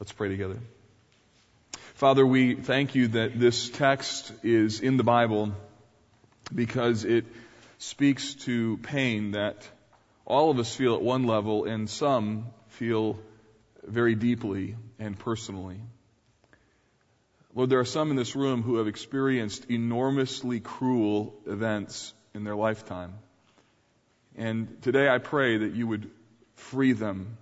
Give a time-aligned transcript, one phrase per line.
[0.00, 0.58] Let's pray together.
[1.94, 5.52] Father, we thank you that this text is in the Bible
[6.52, 7.24] because it
[7.78, 9.68] speaks to pain that
[10.26, 13.16] all of us feel at one level and some feel
[13.84, 15.78] very deeply and personally.
[17.54, 22.56] Lord, there are some in this room who have experienced enormously cruel events in their
[22.56, 23.14] lifetime.
[24.36, 26.10] And today I pray that you would
[26.56, 27.38] free them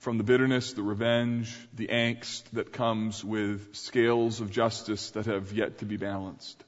[0.00, 5.52] from the bitterness, the revenge, the angst that comes with scales of justice that have
[5.52, 6.64] yet to be balanced.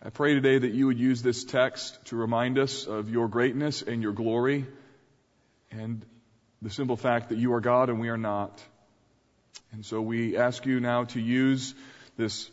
[0.00, 3.82] I pray today that you would use this text to remind us of your greatness
[3.82, 4.64] and your glory
[5.72, 6.04] and
[6.60, 8.62] the simple fact that you are God and we are not.
[9.72, 11.74] And so we ask you now to use
[12.16, 12.48] this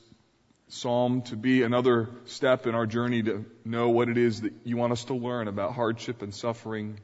[0.70, 4.78] psalm to be another step in our journey to know what it is that you
[4.78, 7.00] want us to learn about hardship and suffering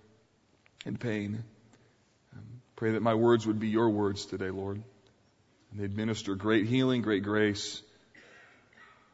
[0.86, 1.44] and pain.
[2.76, 4.82] Pray that my words would be your words today, Lord.
[5.72, 7.82] And they'd minister great healing, great grace,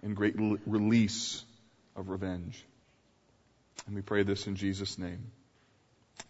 [0.01, 0.35] and great
[0.65, 1.43] release
[1.95, 2.63] of revenge.
[3.85, 5.31] And we pray this in Jesus' name.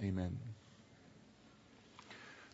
[0.04, 0.38] Amen.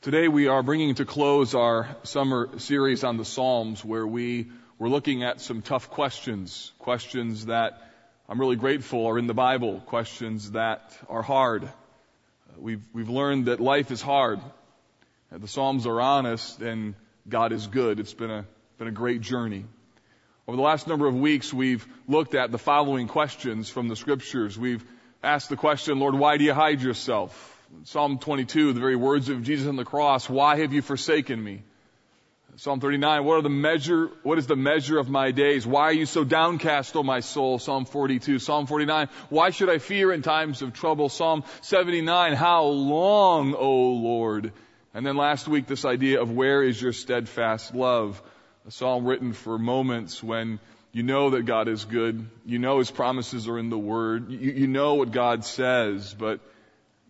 [0.01, 4.89] Today we are bringing to close our summer series on the Psalms where we were
[4.89, 7.81] looking at some tough questions, questions that
[8.29, 11.67] I'm really grateful are in the Bible, questions that are hard.
[12.57, 14.39] We've, we've learned that life is hard.
[15.31, 16.95] Uh, the Psalms are honest and
[17.27, 17.99] God is good.
[17.99, 18.45] It's been a,
[18.77, 19.65] been a great journey.
[20.47, 24.57] Over the last number of weeks, we've looked at the following questions from the scriptures.
[24.57, 24.85] We've
[25.21, 27.53] asked the question, Lord, why do you hide yourself?
[27.83, 31.63] Psalm 22, the very words of Jesus on the cross, why have you forsaken me?
[32.55, 35.67] Psalm 39, what are the measure, what is the measure of my days?
[35.67, 37.59] Why are you so downcast, O my soul?
[37.59, 38.39] Psalm 42.
[38.39, 41.09] Psalm 49, why should I fear in times of trouble?
[41.09, 44.53] Psalm 79, how long, O Lord?
[44.97, 48.19] And then last week, this idea of where is your steadfast love?
[48.65, 50.59] A psalm written for moments when
[50.91, 52.27] you know that God is good.
[52.47, 54.31] You know His promises are in the Word.
[54.31, 56.39] You, you know what God says, but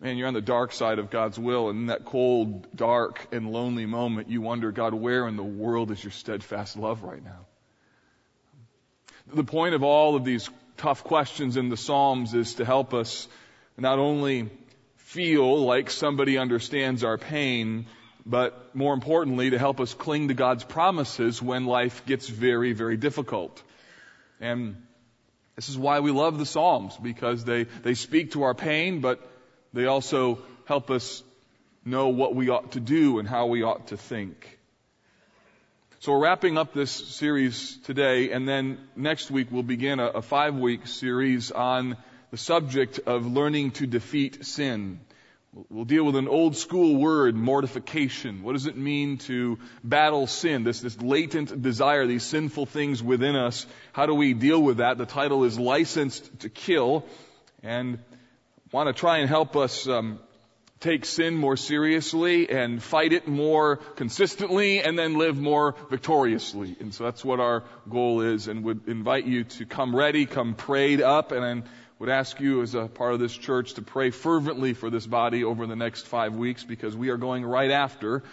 [0.01, 1.69] man, you're on the dark side of God's will.
[1.69, 5.89] And in that cold, dark, and lonely moment, you wonder, God, where in the world
[5.89, 7.45] is your steadfast love right now?
[9.33, 13.29] The point of all of these tough questions in the Psalms is to help us
[13.77, 14.49] not only
[15.07, 17.85] feel like somebody understands our pain,
[18.25, 22.97] but more importantly, to help us cling to God's promises when life gets very, very
[22.97, 23.63] difficult.
[24.41, 24.75] And
[25.55, 29.25] this is why we love the Psalms, because they, they speak to our pain, but
[29.71, 31.23] they also help us
[31.85, 34.59] know what we ought to do and how we ought to think.
[35.99, 40.21] So we're wrapping up this series today, and then next week we'll begin a, a
[40.21, 41.95] five week series on
[42.31, 44.99] the subject of learning to defeat sin.
[45.69, 48.43] We'll deal with an old school word, mortification.
[48.43, 50.63] What does it mean to battle sin?
[50.63, 53.65] This, this latent desire, these sinful things within us.
[53.93, 54.97] How do we deal with that?
[54.97, 57.05] The title is Licensed to Kill.
[57.63, 57.99] And
[58.71, 60.19] want to try and help us um,
[60.79, 66.75] take sin more seriously and fight it more consistently and then live more victoriously.
[66.79, 70.53] And so that's what our goal is and would invite you to come ready, come
[70.53, 71.63] prayed up, and then
[71.99, 75.43] would ask you as a part of this church to pray fervently for this body
[75.43, 78.23] over the next five weeks because we are going right after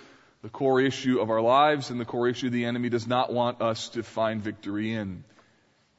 [0.43, 3.63] the core issue of our lives and the core issue the enemy does not want
[3.63, 5.25] us to find victory in.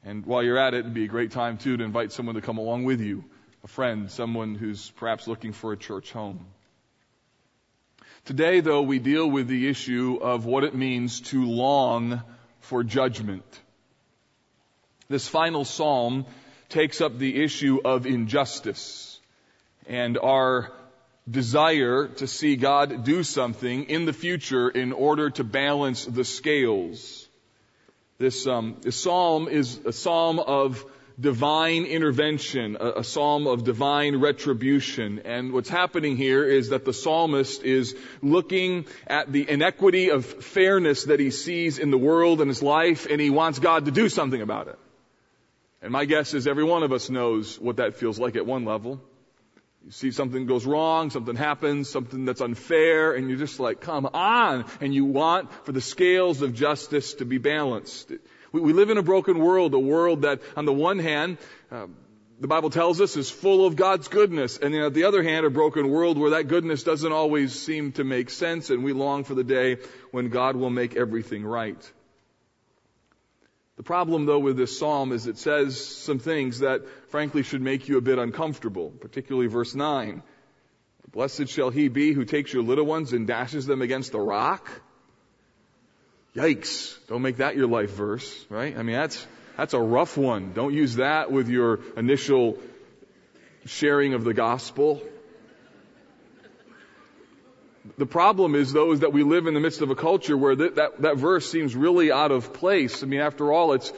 [0.04, 2.40] And while you're at it, it'd be a great time too to invite someone to
[2.40, 3.24] come along with you,
[3.64, 6.46] a friend, someone who's perhaps looking for a church home.
[8.26, 12.22] Today, though, we deal with the issue of what it means to long
[12.60, 13.44] for judgment.
[15.08, 16.26] This final psalm
[16.68, 19.20] takes up the issue of injustice
[19.86, 20.72] and our
[21.28, 27.28] desire to see God do something in the future in order to balance the scales.
[28.18, 30.84] This, um, this psalm is a psalm of
[31.18, 35.20] divine intervention, a, a, psalm of divine retribution.
[35.24, 41.04] And what's happening here is that the psalmist is looking at the inequity of fairness
[41.04, 44.08] that he sees in the world and his life, and he wants God to do
[44.08, 44.78] something about it.
[45.86, 48.64] And my guess is every one of us knows what that feels like at one
[48.64, 49.00] level.
[49.84, 54.04] You see something goes wrong, something happens, something that's unfair, and you're just like, come
[54.04, 54.64] on!
[54.80, 58.10] And you want for the scales of justice to be balanced.
[58.50, 61.38] We, we live in a broken world, a world that, on the one hand,
[61.70, 61.86] uh,
[62.40, 65.46] the Bible tells us is full of God's goodness, and then on the other hand,
[65.46, 69.22] a broken world where that goodness doesn't always seem to make sense, and we long
[69.22, 69.76] for the day
[70.10, 71.92] when God will make everything right.
[73.76, 77.88] The problem though with this psalm is it says some things that frankly should make
[77.88, 80.22] you a bit uncomfortable, particularly verse 9.
[81.12, 84.68] Blessed shall he be who takes your little ones and dashes them against the rock.
[86.34, 86.96] Yikes.
[87.06, 88.76] Don't make that your life verse, right?
[88.76, 89.26] I mean, that's,
[89.56, 90.52] that's a rough one.
[90.52, 92.58] Don't use that with your initial
[93.64, 95.02] sharing of the gospel.
[97.98, 100.56] The problem is though is that we live in the midst of a culture where
[100.56, 103.02] that, that, that verse seems really out of place.
[103.02, 103.92] I mean, after all, it's,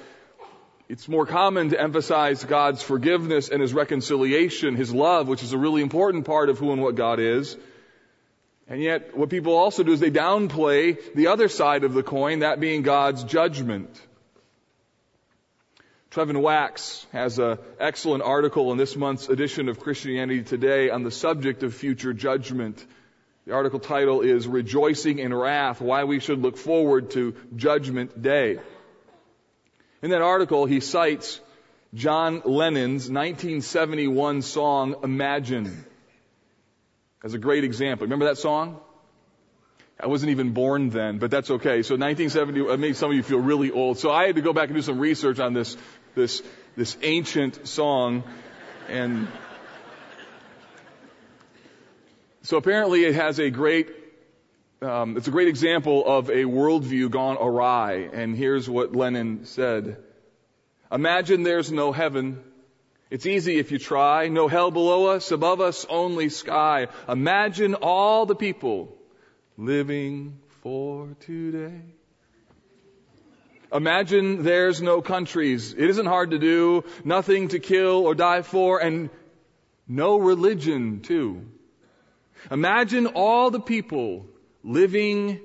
[0.89, 5.59] it's more common to emphasize God's forgiveness and His reconciliation, His love, which is a
[5.59, 7.57] really important part of who and what God is.
[8.69, 12.41] And yet, what people also do is they downplay the other side of the coin,
[12.41, 13.89] that being God's judgment.
[16.11, 21.11] Trevin Wax has an excellent article in this month's edition of Christianity Today on the
[21.11, 22.85] subject of future judgment.
[23.49, 28.61] The article title is Rejoicing in Wrath, Why We Should Look Forward to Judgment Day.
[30.03, 31.41] In that article, he cites
[31.95, 35.87] John Lennon's 1971 song, Imagine,
[37.25, 38.05] as a great example.
[38.05, 38.81] Remember that song?
[39.99, 41.81] I wasn't even born then, but that's okay.
[41.83, 43.97] So 1970, I made some of you feel really old.
[43.99, 45.75] So I had to go back and do some research on this,
[46.15, 46.43] this,
[46.77, 48.25] this ancient song.
[48.91, 49.27] And
[52.49, 53.91] so apparently it has a great,
[54.81, 58.09] um, it's a great example of a worldview gone awry.
[58.11, 59.99] And here's what Lennon said.
[60.91, 62.43] Imagine there's no heaven.
[63.11, 64.29] It's easy if you try.
[64.29, 66.87] No hell below us, above us only sky.
[67.07, 68.97] Imagine all the people
[69.59, 71.83] living for today.
[73.71, 75.75] Imagine there's no countries.
[75.75, 76.85] It isn't hard to do.
[77.05, 79.11] Nothing to kill or die for and
[79.87, 81.45] no religion too.
[82.51, 84.27] Imagine all the people
[84.63, 85.41] living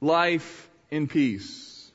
[0.00, 1.90] life in peace.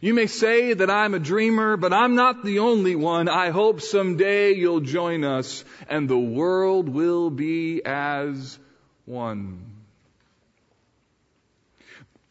[0.00, 3.28] You may say that I'm a dreamer, but I'm not the only one.
[3.28, 8.58] I hope someday you'll join us and the world will be as
[9.06, 9.64] one.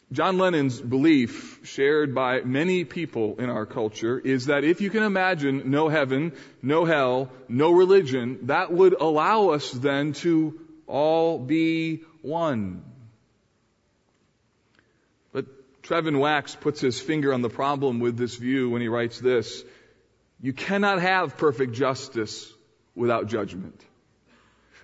[0.10, 5.04] John Lennon's belief, shared by many people in our culture, is that if you can
[5.04, 12.04] imagine no heaven, no hell, no religion, that would allow us then to all be
[12.22, 12.84] one.
[15.32, 15.46] But
[15.84, 19.64] Trevin Wax puts his finger on the problem with this view when he writes this.
[20.42, 22.52] You cannot have perfect justice
[22.96, 23.80] without judgment.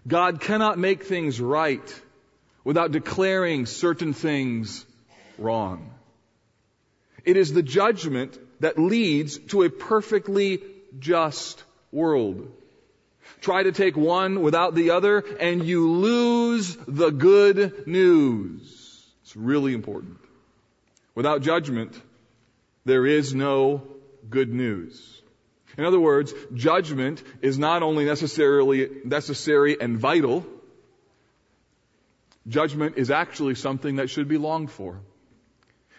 [0.07, 2.01] God cannot make things right
[2.63, 4.85] without declaring certain things
[5.37, 5.93] wrong.
[7.23, 10.61] It is the judgment that leads to a perfectly
[10.99, 12.51] just world.
[13.41, 19.05] Try to take one without the other and you lose the good news.
[19.23, 20.17] It's really important.
[21.15, 21.99] Without judgment,
[22.85, 23.83] there is no
[24.29, 25.21] good news.
[25.77, 30.45] In other words, judgment is not only necessarily necessary and vital,
[32.47, 34.99] judgment is actually something that should be longed for.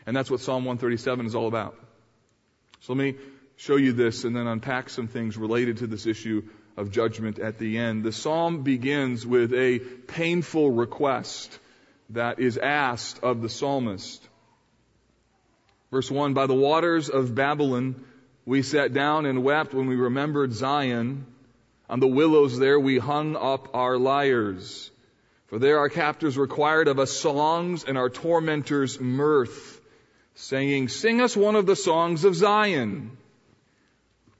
[0.06, 1.76] And that's what Psalm 137 is all about.
[2.80, 3.16] So let me
[3.56, 6.42] show you this and then unpack some things related to this issue
[6.76, 8.02] of judgment at the end.
[8.02, 11.58] The psalm begins with a painful request
[12.10, 14.26] that is asked of the psalmist.
[15.90, 18.04] Verse 1 By the waters of Babylon
[18.46, 21.26] we sat down and wept when we remembered Zion.
[21.88, 24.90] On the willows there we hung up our lyres.
[25.46, 29.80] For there our captors required of us songs and our tormentors mirth,
[30.34, 33.16] saying, Sing us one of the songs of Zion.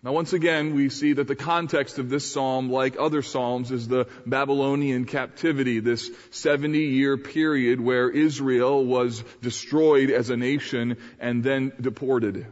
[0.05, 3.89] Now once again, we see that the context of this psalm, like other psalms, is
[3.89, 11.43] the Babylonian captivity, this 70 year period where Israel was destroyed as a nation and
[11.43, 12.47] then deported.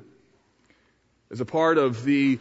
[1.30, 2.38] As a part of the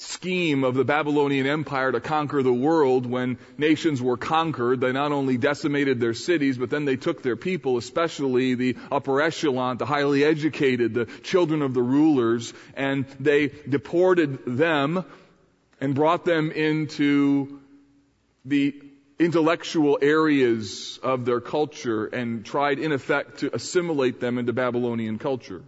[0.00, 4.80] scheme of the Babylonian Empire to conquer the world when nations were conquered.
[4.80, 9.20] They not only decimated their cities, but then they took their people, especially the upper
[9.20, 15.04] echelon, the highly educated, the children of the rulers, and they deported them
[15.80, 17.60] and brought them into
[18.44, 18.74] the
[19.18, 25.62] intellectual areas of their culture and tried in effect to assimilate them into Babylonian culture.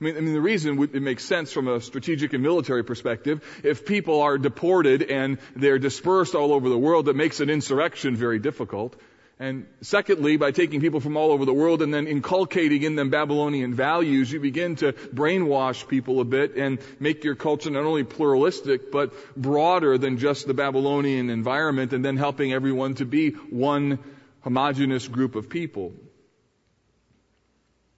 [0.00, 3.42] I mean, I mean, the reason it makes sense from a strategic and military perspective,
[3.62, 8.16] if people are deported and they're dispersed all over the world, that makes an insurrection
[8.16, 8.96] very difficult.
[9.38, 13.10] And secondly, by taking people from all over the world and then inculcating in them
[13.10, 18.04] Babylonian values, you begin to brainwash people a bit and make your culture not only
[18.04, 23.98] pluralistic, but broader than just the Babylonian environment and then helping everyone to be one
[24.42, 25.92] homogenous group of people.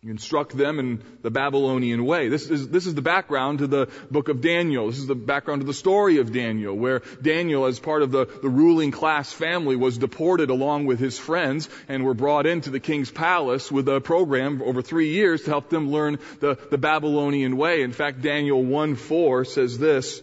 [0.05, 2.29] You instruct them in the Babylonian way.
[2.29, 4.89] This is, this is the background to the book of Daniel.
[4.89, 8.27] This is the background to the story of Daniel, where Daniel, as part of the,
[8.43, 12.81] the ruling class family, was deported along with his friends and were brought into the
[12.81, 17.57] king's palace with a program over three years to help them learn the, the Babylonian
[17.57, 17.83] way.
[17.83, 20.21] In fact, Daniel 1-4 says this,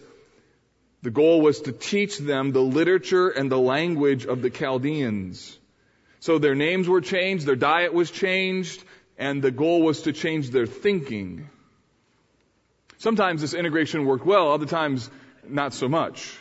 [1.00, 5.56] the goal was to teach them the literature and the language of the Chaldeans.
[6.18, 8.84] So their names were changed, their diet was changed,
[9.20, 11.48] and the goal was to change their thinking.
[12.96, 15.08] Sometimes this integration worked well, other times
[15.46, 16.36] not so much.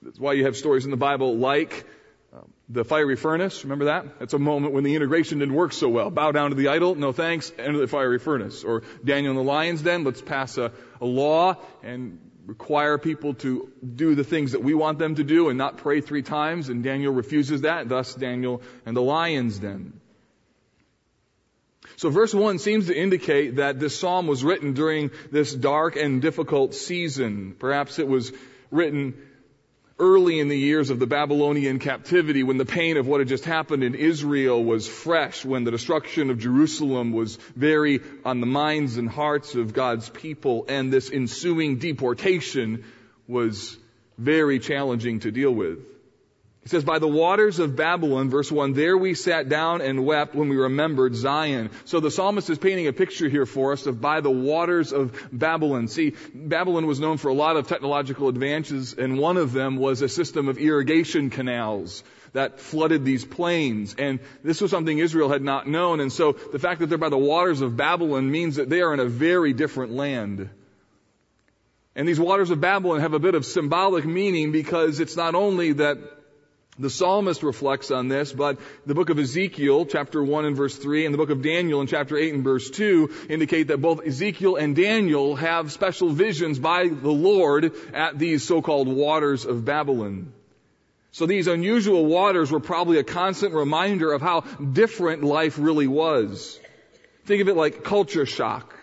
[0.00, 1.84] That's why you have stories in the Bible like
[2.32, 3.64] uh, the fiery furnace.
[3.64, 4.20] Remember that?
[4.20, 6.10] That's a moment when the integration didn't work so well.
[6.10, 8.62] Bow down to the idol, no thanks, enter the fiery furnace.
[8.62, 13.72] Or Daniel in the lion's den, let's pass a, a law and require people to
[13.96, 16.84] do the things that we want them to do and not pray three times, and
[16.84, 19.99] Daniel refuses that, thus Daniel and the lion's den.
[22.00, 26.22] So verse 1 seems to indicate that this psalm was written during this dark and
[26.22, 27.54] difficult season.
[27.58, 28.32] Perhaps it was
[28.70, 29.12] written
[29.98, 33.44] early in the years of the Babylonian captivity when the pain of what had just
[33.44, 38.96] happened in Israel was fresh, when the destruction of Jerusalem was very on the minds
[38.96, 42.82] and hearts of God's people, and this ensuing deportation
[43.28, 43.76] was
[44.16, 45.80] very challenging to deal with.
[46.62, 50.34] He says, by the waters of Babylon, verse 1, there we sat down and wept
[50.34, 51.70] when we remembered Zion.
[51.86, 55.18] So the psalmist is painting a picture here for us of by the waters of
[55.32, 55.88] Babylon.
[55.88, 60.02] See, Babylon was known for a lot of technological advances, and one of them was
[60.02, 63.94] a system of irrigation canals that flooded these plains.
[63.98, 65.98] And this was something Israel had not known.
[66.00, 68.92] And so the fact that they're by the waters of Babylon means that they are
[68.92, 70.50] in a very different land.
[71.96, 75.72] And these waters of Babylon have a bit of symbolic meaning because it's not only
[75.72, 75.98] that
[76.80, 81.04] the psalmist reflects on this, but the book of Ezekiel, chapter 1 and verse 3,
[81.04, 84.56] and the book of Daniel in chapter 8 and verse 2 indicate that both Ezekiel
[84.56, 90.32] and Daniel have special visions by the Lord at these so-called waters of Babylon.
[91.12, 96.58] So these unusual waters were probably a constant reminder of how different life really was.
[97.26, 98.74] Think of it like culture shock.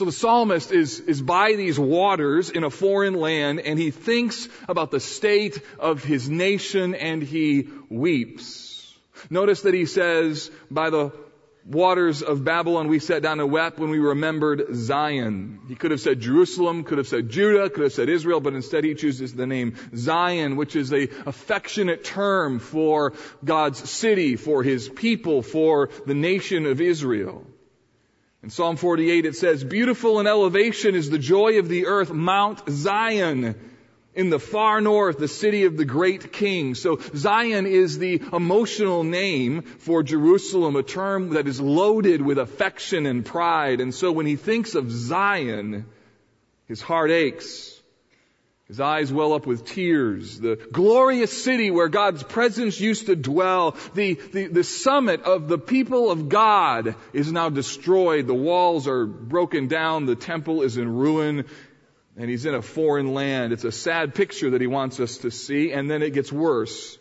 [0.00, 4.48] So the psalmist is, is by these waters in a foreign land and he thinks
[4.66, 8.96] about the state of his nation and he weeps.
[9.28, 11.12] Notice that he says, by the
[11.66, 15.60] waters of Babylon we sat down and wept when we remembered Zion.
[15.68, 18.84] He could have said Jerusalem, could have said Judah, could have said Israel, but instead
[18.84, 23.12] he chooses the name Zion, which is a affectionate term for
[23.44, 27.44] God's city, for his people, for the nation of Israel.
[28.42, 32.62] In Psalm 48 it says, Beautiful in elevation is the joy of the earth, Mount
[32.70, 33.54] Zion.
[34.12, 36.74] In the far north, the city of the great king.
[36.74, 43.06] So Zion is the emotional name for Jerusalem, a term that is loaded with affection
[43.06, 43.80] and pride.
[43.80, 45.86] And so when he thinks of Zion,
[46.66, 47.79] his heart aches.
[48.70, 50.38] His eyes well up with tears.
[50.38, 53.74] The glorious city where God's presence used to dwell.
[53.94, 58.28] The, the, the summit of the people of God is now destroyed.
[58.28, 60.06] The walls are broken down.
[60.06, 61.46] The temple is in ruin.
[62.16, 63.52] And he's in a foreign land.
[63.52, 65.72] It's a sad picture that he wants us to see.
[65.72, 66.96] And then it gets worse.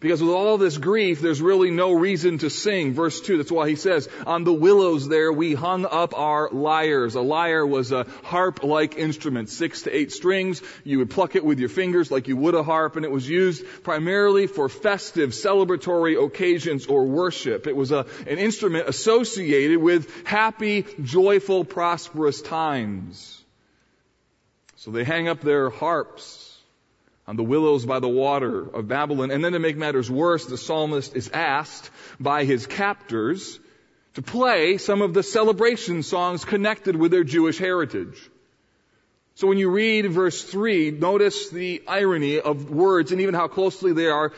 [0.00, 2.92] Because with all this grief, there's really no reason to sing.
[2.92, 7.16] Verse 2, that's why he says, on the willows there we hung up our lyres.
[7.16, 10.62] A lyre was a harp-like instrument, six to eight strings.
[10.84, 13.28] You would pluck it with your fingers like you would a harp, and it was
[13.28, 17.66] used primarily for festive, celebratory occasions or worship.
[17.66, 23.42] It was a, an instrument associated with happy, joyful, prosperous times.
[24.76, 26.37] So they hang up their harps
[27.28, 29.30] on the willows by the water of Babylon.
[29.30, 33.60] And then to make matters worse, the psalmist is asked by his captors
[34.14, 38.18] to play some of the celebration songs connected with their Jewish heritage.
[39.34, 43.92] So when you read verse 3, notice the irony of words and even how closely
[43.92, 44.32] they are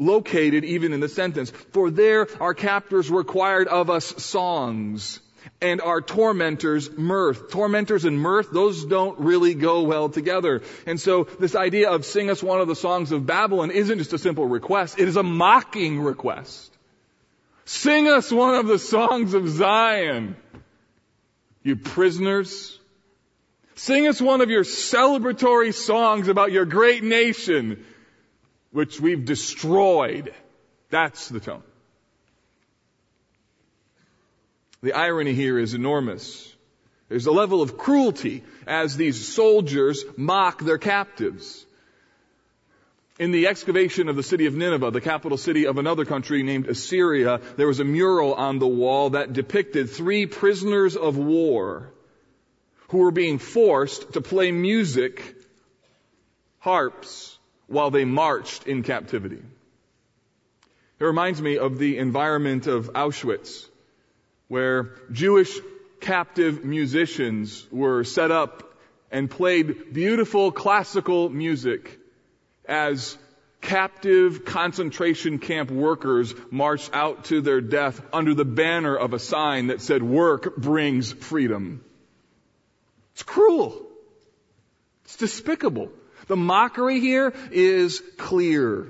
[0.00, 1.50] located even in the sentence.
[1.70, 5.20] For there our captors required of us songs
[5.60, 7.50] and our tormentors mirth.
[7.50, 10.62] Tormentors and mirth, those don't really go well together.
[10.86, 14.12] And so this idea of sing us one of the songs of Babylon isn't just
[14.12, 16.74] a simple request, it is a mocking request.
[17.64, 20.36] Sing us one of the songs of Zion,
[21.62, 22.78] you prisoners.
[23.74, 27.84] Sing us one of your celebratory songs about your great nation,
[28.72, 30.34] which we've destroyed.
[30.90, 31.62] That's the tone.
[34.82, 36.54] The irony here is enormous.
[37.08, 41.64] There's a level of cruelty as these soldiers mock their captives.
[43.18, 46.68] In the excavation of the city of Nineveh, the capital city of another country named
[46.68, 51.90] Assyria, there was a mural on the wall that depicted three prisoners of war
[52.90, 55.34] who were being forced to play music,
[56.60, 59.42] harps, while they marched in captivity.
[61.00, 63.67] It reminds me of the environment of Auschwitz,
[64.48, 65.56] where Jewish
[66.00, 68.64] captive musicians were set up
[69.10, 71.98] and played beautiful classical music
[72.66, 73.16] as
[73.60, 79.68] captive concentration camp workers marched out to their death under the banner of a sign
[79.68, 81.84] that said, work brings freedom.
[83.14, 83.82] It's cruel.
[85.04, 85.90] It's despicable.
[86.28, 88.88] The mockery here is clear.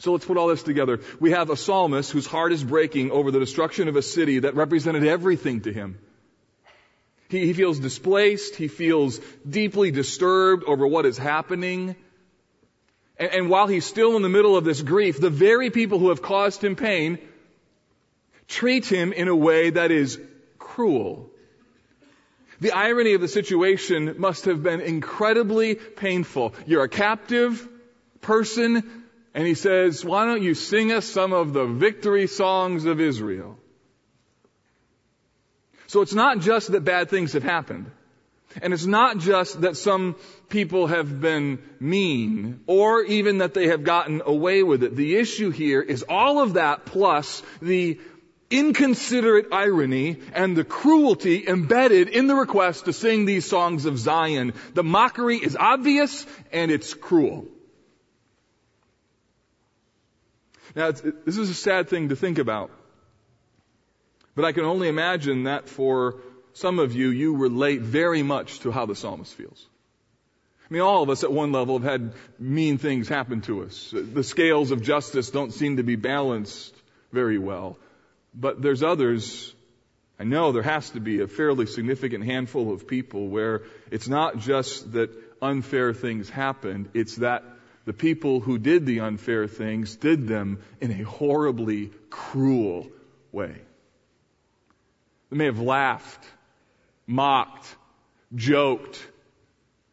[0.00, 1.00] So let's put all this together.
[1.20, 4.54] We have a psalmist whose heart is breaking over the destruction of a city that
[4.54, 5.98] represented everything to him.
[7.28, 8.56] He, he feels displaced.
[8.56, 11.96] He feels deeply disturbed over what is happening.
[13.18, 16.08] And, and while he's still in the middle of this grief, the very people who
[16.08, 17.18] have caused him pain
[18.48, 20.18] treat him in a way that is
[20.58, 21.28] cruel.
[22.58, 26.54] The irony of the situation must have been incredibly painful.
[26.66, 27.68] You're a captive
[28.22, 28.99] person,
[29.34, 33.58] and he says, why don't you sing us some of the victory songs of Israel?
[35.86, 37.90] So it's not just that bad things have happened.
[38.60, 40.16] And it's not just that some
[40.48, 44.96] people have been mean or even that they have gotten away with it.
[44.96, 48.00] The issue here is all of that plus the
[48.50, 54.54] inconsiderate irony and the cruelty embedded in the request to sing these songs of Zion.
[54.74, 57.46] The mockery is obvious and it's cruel.
[60.74, 62.70] Now, this is a sad thing to think about.
[64.34, 66.20] But I can only imagine that for
[66.52, 69.66] some of you, you relate very much to how the psalmist feels.
[70.70, 73.92] I mean, all of us at one level have had mean things happen to us.
[73.92, 76.74] The scales of justice don't seem to be balanced
[77.12, 77.76] very well.
[78.32, 79.52] But there's others,
[80.18, 84.38] I know there has to be a fairly significant handful of people where it's not
[84.38, 85.10] just that
[85.42, 87.42] unfair things happened, it's that
[87.84, 92.88] the people who did the unfair things did them in a horribly cruel
[93.32, 93.56] way.
[95.30, 96.24] They may have laughed,
[97.06, 97.66] mocked,
[98.34, 99.06] joked,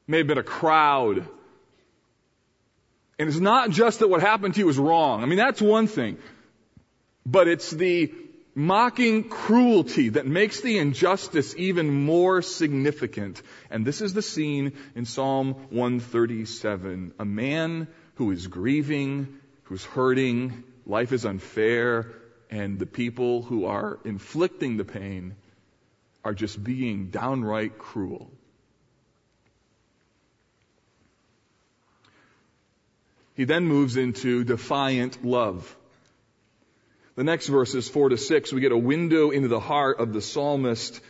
[0.07, 1.27] may have been a crowd.
[3.19, 5.23] And it's not just that what happened to you was wrong.
[5.23, 6.17] I mean, that's one thing.
[7.25, 8.13] But it's the
[8.57, 13.39] mocking cruelty that makes the injustice even more significant.
[13.69, 17.13] And this is the scene in Psalm 137.
[17.19, 22.11] A man who is grieving, who's hurting, life is unfair,
[22.49, 25.35] and the people who are inflicting the pain
[26.25, 28.31] are just being downright cruel.
[33.35, 35.77] He then moves into defiant love.
[37.17, 40.21] The next verses, four to six, we get a window into the heart of the
[40.21, 41.01] psalmist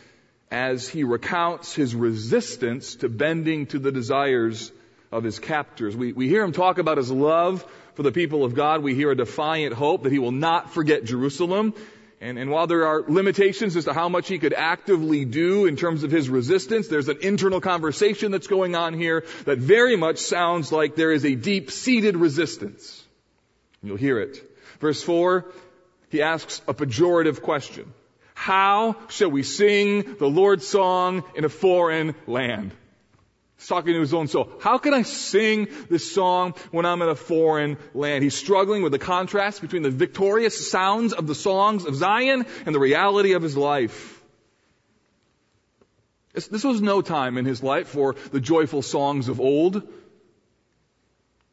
[0.50, 4.72] as he recounts his resistance to bending to the desires
[5.12, 5.94] of his captors.
[5.94, 8.82] We, we hear him talk about his love for the people of God.
[8.82, 11.74] We hear a defiant hope that he will not forget Jerusalem.
[12.22, 15.76] And, and, while there are limitations as to how much he could actively do in
[15.76, 20.20] terms of his resistance, there's an internal conversation that's going on here that very much
[20.20, 23.04] sounds like there is a deep-seated resistance.
[23.82, 24.42] You'll hear it.
[24.80, 25.44] Verse 4,
[26.10, 27.92] he asks a pejorative question.
[28.34, 32.72] How shall we sing the Lord's song in a foreign land?
[33.58, 34.48] He's talking to his own soul.
[34.60, 38.22] How can I sing this song when I'm in a foreign land?
[38.22, 42.74] He's struggling with the contrast between the victorious sounds of the songs of Zion and
[42.74, 44.22] the reality of his life.
[46.32, 49.82] This was no time in his life for the joyful songs of old.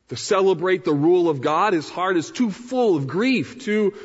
[0.10, 3.96] To celebrate the rule of God, his heart is too full of grief, too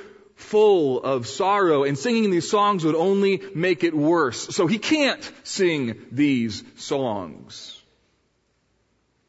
[0.40, 4.54] full of sorrow, and singing these songs would only make it worse.
[4.54, 7.80] So he can't sing these songs.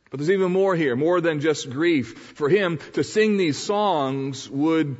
[0.10, 2.18] But there's even more here, more than just grief.
[2.36, 4.98] For him to sing these songs would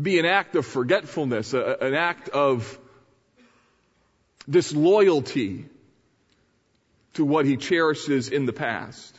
[0.00, 2.78] be an act of forgetfulness, a, an act of
[4.48, 5.66] disloyalty
[7.14, 9.16] to what he cherishes in the past.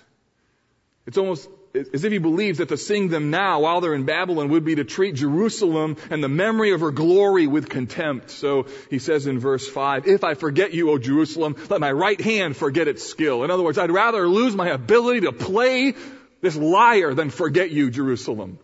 [1.06, 4.50] It's almost as if he believes that to sing them now while they're in Babylon
[4.50, 8.32] would be to treat Jerusalem and the memory of her glory with contempt.
[8.32, 12.20] So he says in verse 5, If I forget you, O Jerusalem, let my right
[12.20, 13.44] hand forget its skill.
[13.44, 15.94] In other words, I'd rather lose my ability to play
[16.42, 18.60] this lyre than forget you, Jerusalem.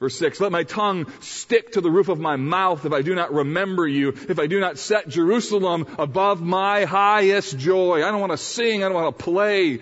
[0.00, 3.16] Verse 6, let my tongue stick to the roof of my mouth if I do
[3.16, 8.04] not remember you, if I do not set Jerusalem above my highest joy.
[8.04, 9.80] I don't want to sing, I don't want to play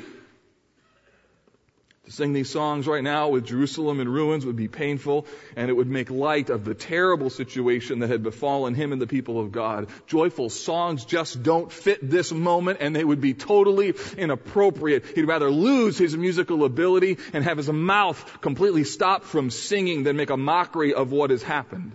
[2.06, 5.72] To sing these songs right now with Jerusalem in ruins would be painful and it
[5.72, 9.50] would make light of the terrible situation that had befallen him and the people of
[9.50, 9.88] God.
[10.06, 15.04] Joyful songs just don't fit this moment and they would be totally inappropriate.
[15.16, 20.16] He'd rather lose his musical ability and have his mouth completely stopped from singing than
[20.16, 21.90] make a mockery of what has happened.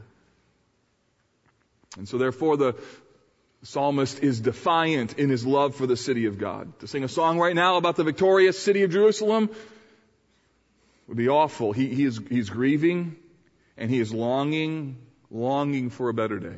[1.98, 2.76] And so therefore the
[3.64, 6.80] psalmist is defiant in his love for the city of God.
[6.80, 9.50] To sing a song right now about the victorious city of Jerusalem
[11.16, 11.72] be awful.
[11.72, 13.16] He, he is, he's grieving
[13.78, 14.98] and he is longing,
[15.30, 16.58] longing for a better day.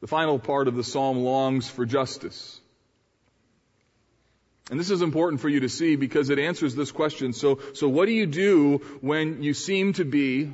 [0.00, 2.60] The final part of the psalm longs for justice.
[4.70, 7.32] And this is important for you to see because it answers this question.
[7.32, 10.52] So, so what do you do when you seem to be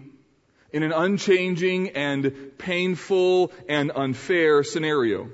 [0.73, 5.31] in an unchanging and painful and unfair scenario?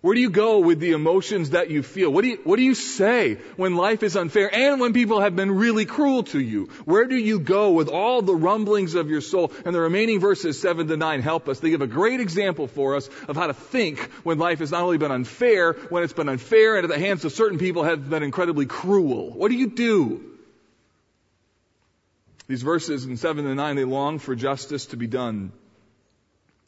[0.00, 2.10] Where do you go with the emotions that you feel?
[2.10, 5.34] What do you, what do you say when life is unfair and when people have
[5.34, 6.66] been really cruel to you?
[6.84, 9.50] Where do you go with all the rumblings of your soul?
[9.64, 11.58] And the remaining verses 7 to 9 help us.
[11.58, 14.82] They give a great example for us of how to think when life has not
[14.82, 18.08] only been unfair, when it's been unfair and at the hands of certain people have
[18.08, 19.32] been incredibly cruel.
[19.32, 20.24] What do you do?
[22.46, 25.52] These verses in 7 to 9, they long for justice to be done.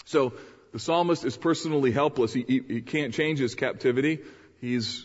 [0.04, 0.32] So,
[0.72, 2.32] the psalmist is personally helpless.
[2.32, 4.20] He, he, he can't change his captivity.
[4.60, 5.04] He's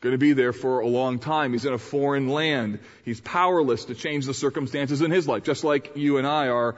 [0.00, 1.52] going to be there for a long time.
[1.52, 2.78] He's in a foreign land.
[3.04, 6.76] He's powerless to change the circumstances in his life, just like you and I are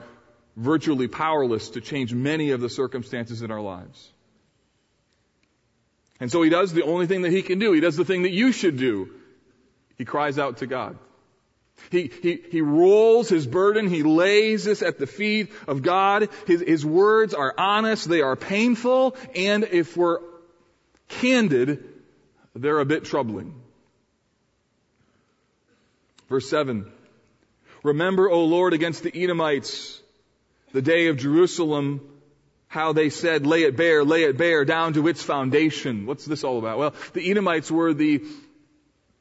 [0.55, 4.11] virtually powerless to change many of the circumstances in our lives.
[6.19, 7.73] And so he does the only thing that he can do.
[7.73, 9.13] He does the thing that you should do.
[9.97, 10.97] He cries out to God.
[11.91, 13.87] He, he, he rolls his burden.
[13.87, 16.29] He lays this at the feet of God.
[16.45, 18.09] His, his words are honest.
[18.09, 19.15] They are painful.
[19.35, 20.19] And if we're
[21.07, 21.83] candid,
[22.55, 23.53] they're a bit troubling.
[26.29, 26.91] Verse 7.
[27.83, 30.01] Remember, O Lord, against the Edomites,
[30.73, 32.01] the day of Jerusalem,
[32.67, 36.05] how they said, lay it bare, lay it bare, down to its foundation.
[36.05, 36.77] What's this all about?
[36.77, 38.25] Well, the Edomites were the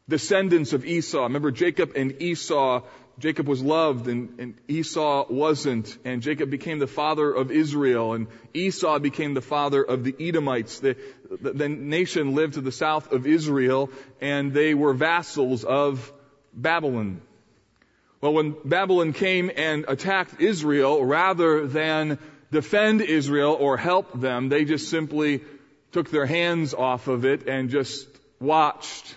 [0.08, 1.24] descendants of Esau.
[1.24, 2.82] Remember Jacob and Esau.
[3.18, 5.96] Jacob was loved and, and, Esau wasn't.
[6.04, 10.80] And Jacob became the father of Israel and Esau became the father of the Edomites.
[10.80, 10.96] The,
[11.30, 13.90] the, the nation lived to the south of Israel
[14.20, 16.12] and they were vassals of
[16.52, 17.22] Babylon.
[18.20, 22.18] Well, when Babylon came and attacked Israel, rather than
[22.50, 25.42] defend Israel or help them, they just simply
[25.92, 28.08] took their hands off of it and just
[28.40, 29.15] watched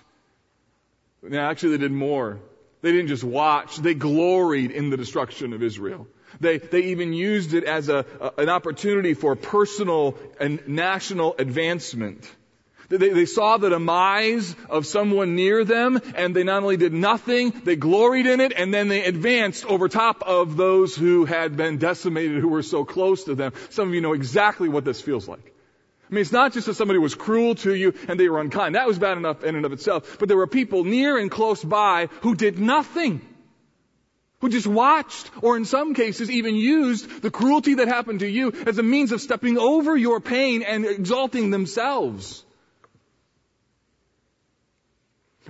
[1.22, 2.40] now, actually, they did more.
[2.82, 6.08] They didn't just watch, they gloried in the destruction of Israel.
[6.40, 12.30] They, they even used it as a, a, an opportunity for personal and national advancement.
[12.88, 17.52] They, they saw the demise of someone near them, and they not only did nothing,
[17.64, 21.78] they gloried in it, and then they advanced over top of those who had been
[21.78, 23.54] decimated, who were so close to them.
[23.70, 25.54] Some of you know exactly what this feels like.
[26.10, 28.76] I mean, it's not just that somebody was cruel to you and they were unkind.
[28.76, 30.18] That was bad enough in and of itself.
[30.18, 33.22] But there were people near and close by who did nothing.
[34.40, 38.54] Who just watched, or in some cases even used the cruelty that happened to you
[38.66, 42.44] as a means of stepping over your pain and exalting themselves.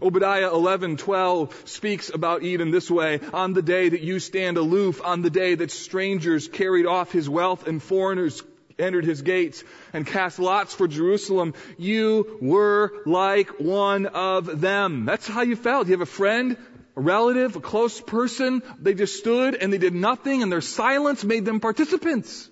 [0.02, 5.22] Obadiah 11:12 speaks about Edom this way, on the day that you stand aloof, on
[5.22, 8.42] the day that strangers carried off his wealth and foreigners
[8.80, 9.64] entered his gates
[9.94, 15.06] and cast lots for Jerusalem, you were like one of them.
[15.06, 15.88] That's how you felt.
[15.88, 16.58] You have a friend,
[16.96, 18.64] a relative, a close person.
[18.80, 22.49] They just stood and they did nothing and their silence made them participants.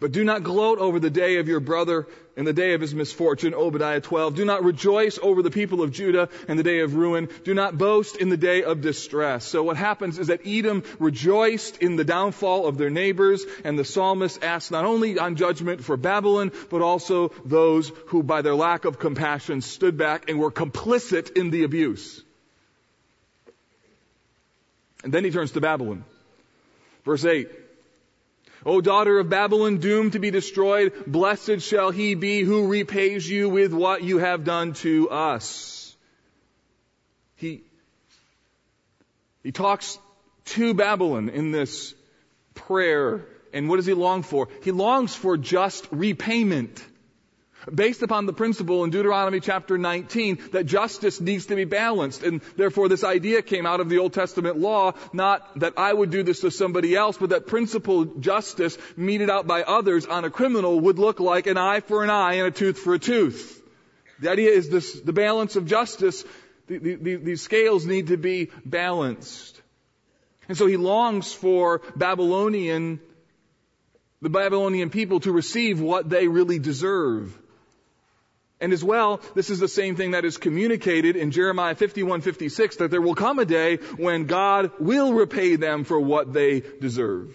[0.00, 2.94] But do not gloat over the day of your brother in the day of his
[2.94, 4.34] misfortune, Obadiah 12.
[4.34, 7.28] Do not rejoice over the people of Judah in the day of ruin.
[7.44, 9.44] Do not boast in the day of distress.
[9.44, 13.84] So what happens is that Edom rejoiced in the downfall of their neighbors, and the
[13.84, 18.86] psalmist asks not only on judgment for Babylon, but also those who by their lack
[18.86, 22.22] of compassion stood back and were complicit in the abuse.
[25.04, 26.04] And then he turns to Babylon.
[27.04, 27.50] Verse 8.
[28.64, 33.48] O daughter of Babylon, doomed to be destroyed, blessed shall he be who repays you
[33.48, 35.96] with what you have done to us.
[37.36, 37.62] He,
[39.42, 39.98] he talks
[40.46, 41.94] to Babylon in this
[42.54, 43.26] prayer.
[43.52, 44.48] And what does he long for?
[44.62, 46.84] He longs for just repayment.
[47.72, 52.22] Based upon the principle in Deuteronomy chapter 19 that justice needs to be balanced.
[52.22, 56.10] And therefore this idea came out of the Old Testament law, not that I would
[56.10, 60.30] do this to somebody else, but that principle justice meted out by others on a
[60.30, 63.62] criminal would look like an eye for an eye and a tooth for a tooth.
[64.20, 66.24] The idea is this, the balance of justice,
[66.66, 69.60] the, the, these scales need to be balanced.
[70.48, 73.00] And so he longs for Babylonian,
[74.20, 77.39] the Babylonian people to receive what they really deserve.
[78.60, 82.76] And as well, this is the same thing that is communicated in Jeremiah 51, 56,
[82.76, 87.34] that there will come a day when God will repay them for what they deserve.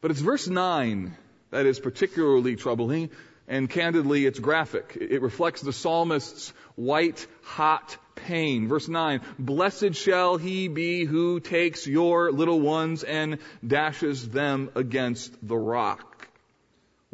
[0.00, 1.16] But it's verse 9
[1.50, 3.10] that is particularly troubling,
[3.46, 4.98] and candidly, it's graphic.
[5.00, 8.66] It reflects the psalmist's white hot pain.
[8.68, 15.32] Verse 9, Blessed shall he be who takes your little ones and dashes them against
[15.46, 16.13] the rock.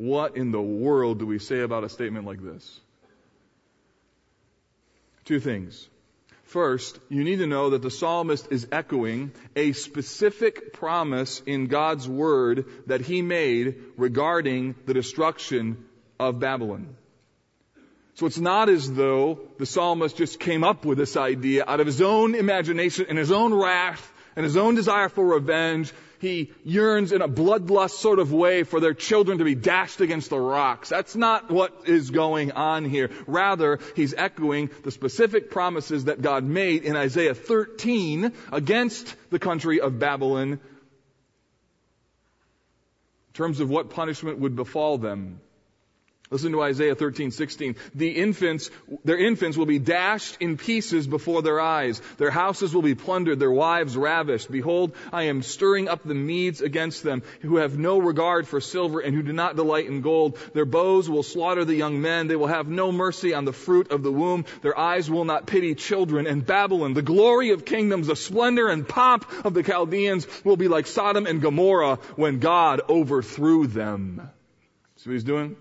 [0.00, 2.80] What in the world do we say about a statement like this?
[5.26, 5.86] Two things.
[6.44, 12.08] First, you need to know that the psalmist is echoing a specific promise in God's
[12.08, 15.84] word that he made regarding the destruction
[16.18, 16.96] of Babylon.
[18.14, 21.86] So it's not as though the psalmist just came up with this idea out of
[21.86, 27.12] his own imagination and his own wrath and his own desire for revenge he yearns
[27.12, 30.90] in a bloodlust sort of way for their children to be dashed against the rocks.
[30.90, 33.10] That's not what is going on here.
[33.26, 39.80] Rather, he's echoing the specific promises that God made in Isaiah 13 against the country
[39.80, 40.60] of Babylon in
[43.32, 45.40] terms of what punishment would befall them.
[46.32, 47.74] Listen to Isaiah 13, 16.
[47.92, 48.70] The infants,
[49.04, 52.00] their infants will be dashed in pieces before their eyes.
[52.18, 54.48] Their houses will be plundered, their wives ravished.
[54.48, 59.00] Behold, I am stirring up the Medes against them, who have no regard for silver
[59.00, 60.38] and who do not delight in gold.
[60.54, 62.28] Their bows will slaughter the young men.
[62.28, 64.44] They will have no mercy on the fruit of the womb.
[64.62, 66.28] Their eyes will not pity children.
[66.28, 70.68] And Babylon, the glory of kingdoms, the splendor and pomp of the Chaldeans, will be
[70.68, 74.30] like Sodom and Gomorrah when God overthrew them.
[74.94, 75.56] See what he's doing?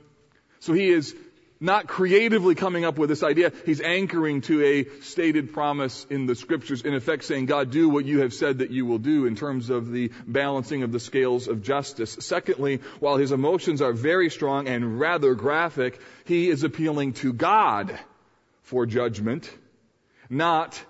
[0.59, 1.15] So he is
[1.59, 3.51] not creatively coming up with this idea.
[3.65, 8.05] He's anchoring to a stated promise in the scriptures, in effect saying, God, do what
[8.05, 11.47] you have said that you will do in terms of the balancing of the scales
[11.47, 12.17] of justice.
[12.21, 17.97] Secondly, while his emotions are very strong and rather graphic, he is appealing to God
[18.63, 19.49] for judgment,
[20.29, 20.81] not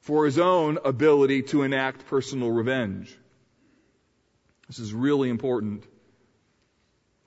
[0.00, 3.14] for his own ability to enact personal revenge.
[4.66, 5.84] This is really important.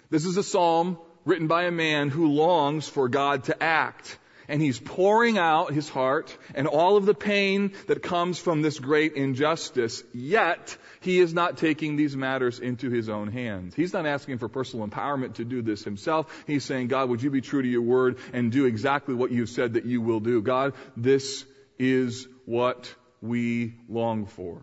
[0.10, 4.18] This is a psalm written by a man who longs for God to act.
[4.48, 8.80] And he's pouring out his heart and all of the pain that comes from this
[8.80, 10.04] great injustice.
[10.14, 13.76] Yet, he is not taking these matters into his own hands.
[13.76, 16.44] He's not asking for personal empowerment to do this himself.
[16.48, 19.50] He's saying, God, would you be true to your word and do exactly what you've
[19.50, 20.42] said that you will do?
[20.42, 21.46] God, this
[21.80, 24.62] is what we long for.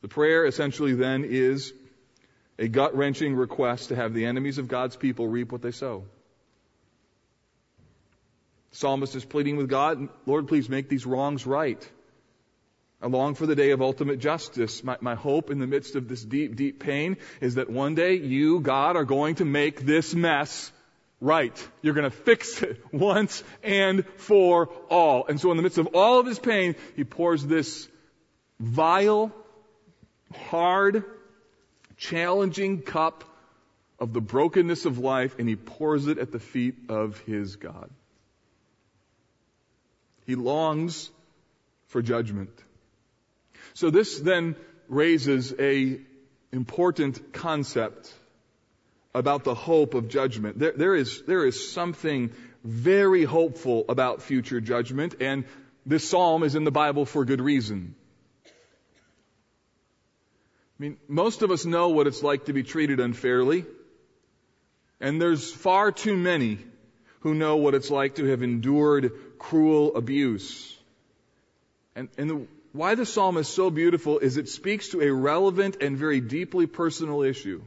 [0.00, 1.72] The prayer essentially then is
[2.62, 6.04] a gut wrenching request to have the enemies of God's people reap what they sow.
[8.70, 11.90] The psalmist is pleading with God, Lord, please make these wrongs right.
[13.02, 14.84] I long for the day of ultimate justice.
[14.84, 18.14] My, my, hope in the midst of this deep, deep pain is that one day
[18.14, 20.70] you, God, are going to make this mess
[21.20, 21.68] right.
[21.82, 25.26] You're going to fix it once and for all.
[25.26, 27.88] And so in the midst of all of his pain, he pours this
[28.60, 29.32] vile,
[30.48, 31.02] hard,
[32.10, 33.24] challenging cup
[33.98, 37.90] of the brokenness of life and he pours it at the feet of his God.
[40.26, 41.10] He longs
[41.86, 42.50] for judgment.
[43.74, 44.56] So this then
[44.88, 46.00] raises a
[46.50, 48.12] important concept
[49.14, 50.58] about the hope of judgment.
[50.58, 52.32] There, there is, there is something
[52.64, 55.44] very hopeful about future judgment and
[55.86, 57.94] this psalm is in the Bible for good reason.
[60.82, 63.64] Mean, most of us know what it's like to be treated unfairly.
[65.00, 66.58] And there's far too many
[67.20, 70.76] who know what it's like to have endured cruel abuse.
[71.94, 75.76] And, and the, why the psalm is so beautiful is it speaks to a relevant
[75.80, 77.62] and very deeply personal issue.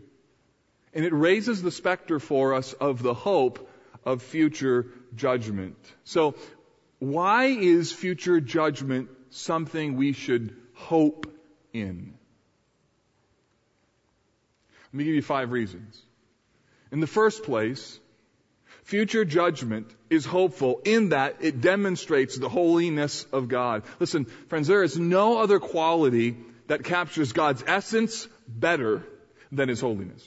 [0.94, 3.66] And it raises the specter for us of the hope
[4.04, 5.78] of future judgment.
[6.04, 6.36] So,
[7.00, 11.34] why is future judgment something we should hope
[11.72, 12.16] in?
[14.96, 16.02] Let me give you five reasons.
[16.90, 18.00] In the first place,
[18.86, 23.84] future judgment is hopeful in that it demonstrates the holiness of God.
[24.00, 29.04] Listen, friends, there is no other quality that captures God's essence better
[29.52, 30.26] than His holiness.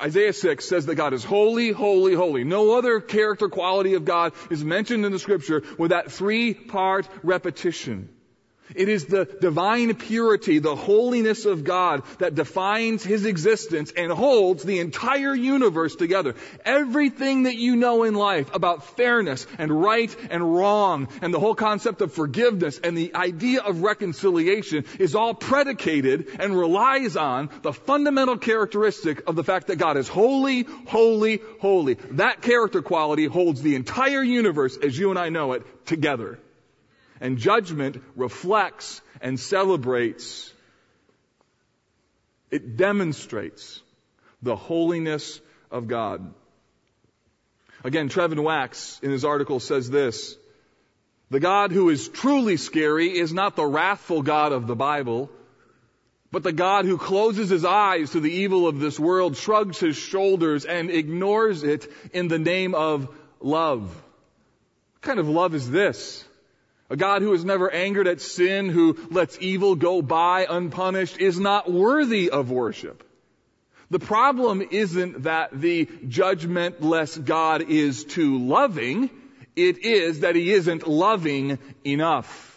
[0.00, 2.44] Isaiah 6 says that God is holy, holy, holy.
[2.44, 7.08] No other character quality of God is mentioned in the scripture with that three part
[7.24, 8.08] repetition.
[8.74, 14.62] It is the divine purity, the holiness of God that defines His existence and holds
[14.62, 16.34] the entire universe together.
[16.64, 21.54] Everything that you know in life about fairness and right and wrong and the whole
[21.54, 27.72] concept of forgiveness and the idea of reconciliation is all predicated and relies on the
[27.72, 31.94] fundamental characteristic of the fact that God is holy, holy, holy.
[32.12, 36.38] That character quality holds the entire universe as you and I know it together
[37.22, 40.52] and judgment reflects and celebrates.
[42.50, 43.80] It demonstrates
[44.42, 46.34] the holiness of God.
[47.84, 50.36] Again, Trevin Wax in his article says this,
[51.30, 55.30] the God who is truly scary is not the wrathful God of the Bible,
[56.32, 59.96] but the God who closes his eyes to the evil of this world, shrugs his
[59.96, 63.08] shoulders, and ignores it in the name of
[63.40, 63.82] love.
[63.82, 66.24] What kind of love is this?
[66.92, 71.40] A God who is never angered at sin, who lets evil go by unpunished, is
[71.40, 73.02] not worthy of worship.
[73.88, 79.08] The problem isn't that the judgmentless God is too loving.
[79.56, 82.50] It is that he isn't loving enough.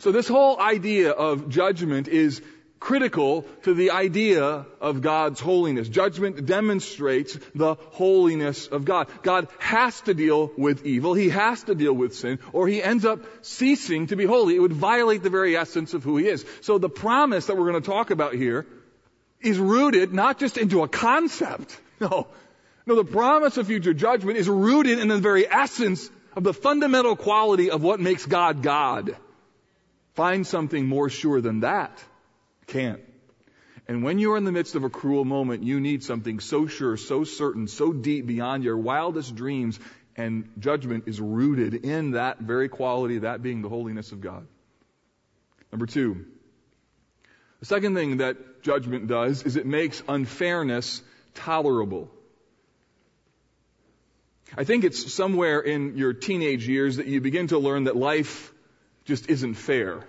[0.00, 2.42] So this whole idea of judgment is
[2.78, 5.88] critical to the idea of God's holiness.
[5.88, 9.08] Judgment demonstrates the holiness of God.
[9.22, 11.14] God has to deal with evil.
[11.14, 14.56] He has to deal with sin or he ends up ceasing to be holy.
[14.56, 16.44] It would violate the very essence of who he is.
[16.60, 18.66] So the promise that we're going to talk about here
[19.40, 21.80] is rooted not just into a concept.
[21.98, 22.26] No.
[22.84, 27.16] No, the promise of future judgment is rooted in the very essence of the fundamental
[27.16, 29.16] quality of what makes God God.
[30.12, 32.04] Find something more sure than that.
[32.66, 33.00] Can't.
[33.88, 36.96] And when you're in the midst of a cruel moment, you need something so sure,
[36.96, 39.78] so certain, so deep beyond your wildest dreams,
[40.16, 44.46] and judgment is rooted in that very quality, that being the holiness of God.
[45.70, 46.24] Number two,
[47.60, 51.02] the second thing that judgment does is it makes unfairness
[51.34, 52.10] tolerable.
[54.56, 58.52] I think it's somewhere in your teenage years that you begin to learn that life
[59.04, 60.04] just isn't fair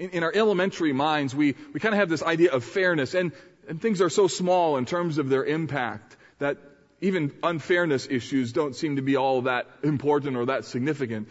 [0.00, 3.32] in, in our elementary minds, we, we kind of have this idea of fairness, and,
[3.68, 6.56] and things are so small in terms of their impact that
[7.02, 11.28] even unfairness issues don't seem to be all that important or that significant.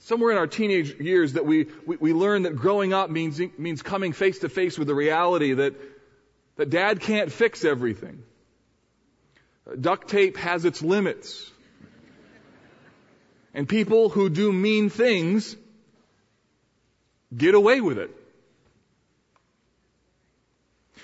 [0.00, 3.82] Somewhere in our teenage years that we, we, we learn that growing up means, means
[3.82, 5.74] coming face to face with the reality that,
[6.56, 8.22] that dad can't fix everything.
[9.80, 11.50] Duct tape has its limits.
[13.54, 15.56] And people who do mean things
[17.36, 18.10] get away with it.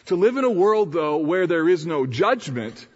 [0.06, 2.86] To live in a world, though, where there is no judgment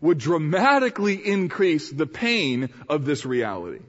[0.00, 3.80] would dramatically increase the pain of this reality.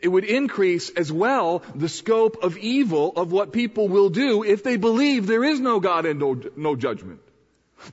[0.00, 4.62] It would increase as well the scope of evil of what people will do if
[4.62, 7.20] they believe there is no God and no, no judgment.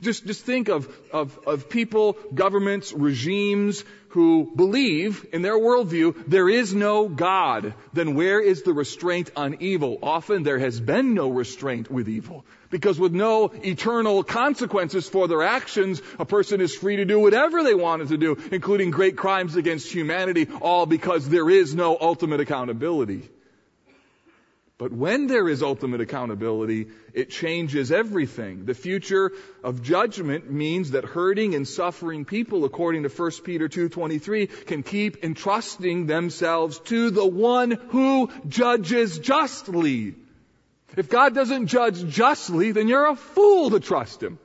[0.01, 3.83] Just, just think of, of, of people, governments, regimes
[4.15, 7.73] who believe in their worldview there is no God.
[7.91, 9.99] Then where is the restraint on evil?
[10.01, 12.45] Often there has been no restraint with evil.
[12.69, 17.63] Because with no eternal consequences for their actions, a person is free to do whatever
[17.63, 22.39] they wanted to do, including great crimes against humanity, all because there is no ultimate
[22.39, 23.29] accountability.
[24.77, 28.65] But when there is ultimate accountability, it changes everything.
[28.65, 29.31] The future
[29.63, 35.23] of judgment means that hurting and suffering people, according to 1 Peter 2.23, can keep
[35.23, 40.15] entrusting themselves to the one who judges justly.
[40.97, 44.39] If God doesn't judge justly, then you're a fool to trust Him.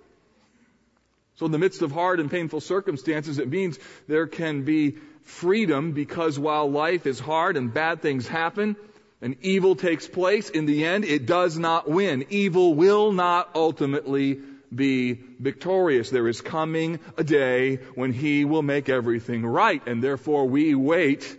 [1.36, 5.90] So in the midst of hard and painful circumstances, it means there can be freedom
[5.90, 8.76] because while life is hard and bad things happen,
[9.22, 12.26] and evil takes place, in the end, it does not win.
[12.30, 14.40] Evil will not ultimately
[14.74, 16.10] be victorious.
[16.10, 21.36] There is coming a day when he will make everything right, and therefore we wait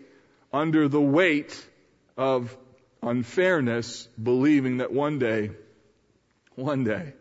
[0.53, 1.65] under the weight
[2.17, 2.55] of
[3.01, 5.51] unfairness, believing that one day,
[6.55, 7.13] one day,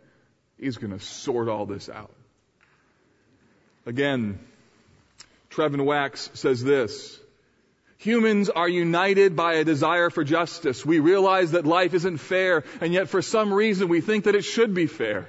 [0.58, 2.10] he's going to sort all this out.
[3.86, 4.38] Again,
[5.50, 7.19] Trevin Wax says this,
[8.00, 10.86] Humans are united by a desire for justice.
[10.86, 14.44] We realize that life isn't fair, and yet for some reason we think that it
[14.44, 15.28] should be fair.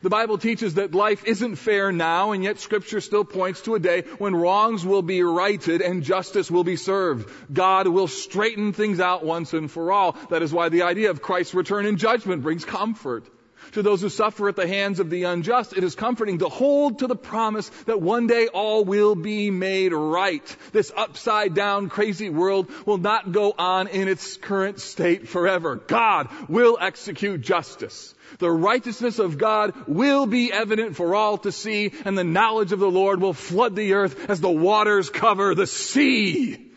[0.00, 3.78] The Bible teaches that life isn't fair now, and yet scripture still points to a
[3.78, 7.30] day when wrongs will be righted and justice will be served.
[7.52, 10.16] God will straighten things out once and for all.
[10.30, 13.28] That is why the idea of Christ's return in judgment brings comfort.
[13.72, 17.00] To those who suffer at the hands of the unjust, it is comforting to hold
[17.00, 20.56] to the promise that one day all will be made right.
[20.72, 25.76] This upside down crazy world will not go on in its current state forever.
[25.76, 28.14] God will execute justice.
[28.38, 32.78] The righteousness of God will be evident for all to see, and the knowledge of
[32.78, 36.70] the Lord will flood the earth as the waters cover the sea.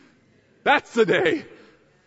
[0.64, 1.46] That's the day.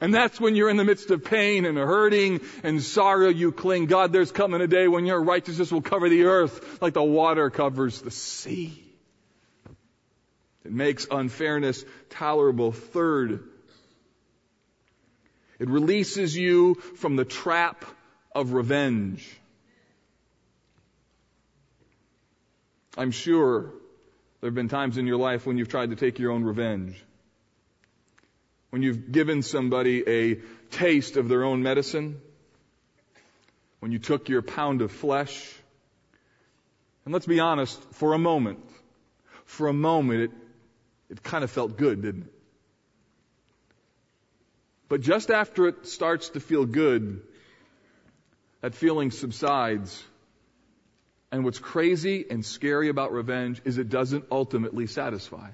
[0.05, 3.87] And that's when you're in the midst of pain and hurting and sorrow, you cling.
[3.87, 7.49] God, there's coming a day when your righteousness will cover the earth like the water
[7.49, 8.85] covers the sea.
[10.63, 12.71] It makes unfairness tolerable.
[12.71, 13.45] Third,
[15.59, 17.87] it releases you from the trap
[18.35, 19.27] of revenge.
[22.99, 23.73] I'm sure
[24.43, 27.03] there have been times in your life when you've tried to take your own revenge.
[28.75, 30.41] When you've given somebody a
[30.73, 32.21] taste of their own medicine.
[33.79, 35.49] When you took your pound of flesh.
[37.05, 38.59] And let's be honest, for a moment,
[39.45, 40.31] for a moment, it,
[41.09, 42.33] it kind of felt good, didn't it?
[44.89, 47.23] But just after it starts to feel good,
[48.61, 50.03] that feeling subsides.
[51.31, 55.51] And what's crazy and scary about revenge is it doesn't ultimately satisfy.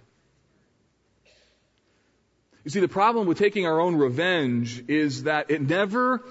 [2.65, 6.23] You see, the problem with taking our own revenge is that it never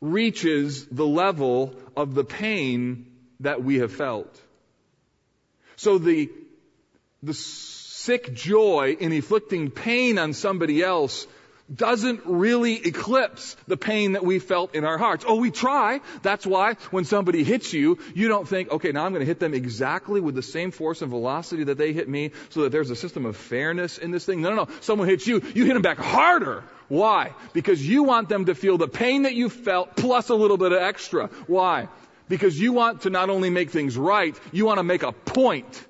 [0.00, 3.06] reaches the level of the pain
[3.40, 4.40] that we have felt.
[5.76, 6.30] So the,
[7.22, 11.26] the sick joy in inflicting pain on somebody else
[11.74, 15.24] doesn't really eclipse the pain that we felt in our hearts.
[15.26, 16.00] Oh, we try.
[16.22, 19.38] That's why when somebody hits you, you don't think, okay, now I'm going to hit
[19.38, 22.90] them exactly with the same force and velocity that they hit me so that there's
[22.90, 24.42] a system of fairness in this thing.
[24.42, 24.68] No, no, no.
[24.80, 26.64] Someone hits you, you hit them back harder.
[26.88, 27.34] Why?
[27.52, 30.72] Because you want them to feel the pain that you felt plus a little bit
[30.72, 31.28] of extra.
[31.46, 31.88] Why?
[32.28, 35.86] Because you want to not only make things right, you want to make a point.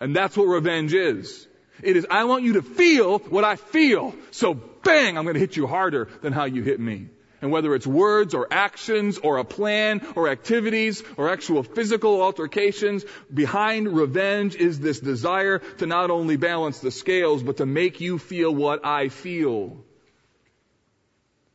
[0.00, 1.48] And that's what revenge is.
[1.82, 4.14] It is, I want you to feel what I feel.
[4.30, 7.08] So bang, I'm going to hit you harder than how you hit me.
[7.40, 13.04] And whether it's words or actions or a plan or activities or actual physical altercations,
[13.34, 18.18] behind revenge is this desire to not only balance the scales, but to make you
[18.18, 19.84] feel what I feel.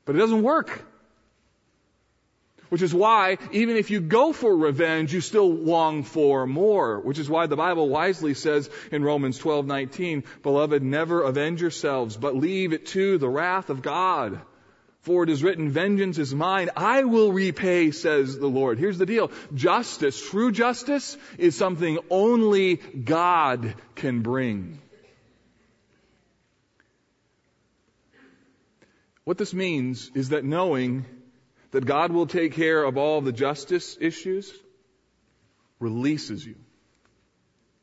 [0.04, 0.86] But it doesn't work.
[2.70, 7.00] Which is why, even if you go for revenge, you still long for more.
[7.00, 12.36] Which is why the Bible wisely says in Romans 12:19, "Beloved, never avenge yourselves, but
[12.36, 14.42] leave it to the wrath of God."
[15.02, 18.78] For it is written, vengeance is mine, I will repay, says the Lord.
[18.78, 19.32] Here's the deal.
[19.54, 24.80] Justice, true justice, is something only God can bring.
[29.24, 31.06] What this means is that knowing
[31.78, 34.52] that God will take care of all the justice issues
[35.80, 36.56] releases you.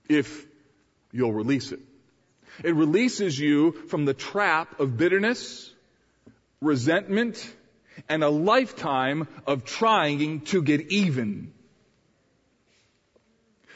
[0.08, 0.46] If
[1.12, 1.78] you'll release it.
[2.64, 5.72] It releases you from the trap of bitterness,
[6.60, 7.48] resentment,
[8.08, 11.52] and a lifetime of trying to get even.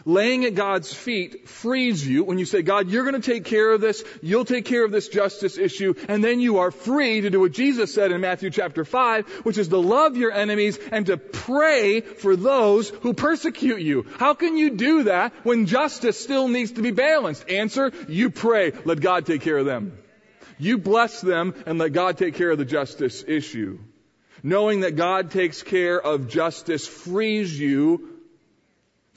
[0.08, 3.72] Laying at God's feet frees you when you say, God, you're going to take care
[3.72, 4.02] of this.
[4.22, 5.92] You'll take care of this justice issue.
[6.08, 9.58] And then you are free to do what Jesus said in Matthew chapter 5, which
[9.58, 14.06] is to love your enemies and to pray for those who persecute you.
[14.16, 17.46] How can you do that when justice still needs to be balanced?
[17.50, 18.72] Answer, you pray.
[18.86, 19.98] Let God take care of them.
[20.58, 23.78] You bless them and let God take care of the justice issue.
[24.42, 28.17] Knowing that God takes care of justice frees you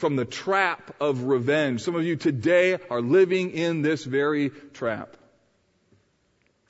[0.02, 1.82] from the trap of revenge.
[1.82, 5.16] Some of you today are living in this very trap.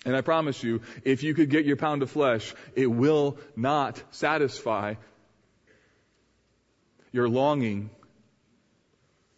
[0.06, 4.04] And I promise you, if you could get your pound of flesh, it will not
[4.12, 4.96] satisfy
[7.14, 7.90] your longing